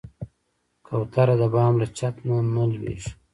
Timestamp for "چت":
1.97-2.15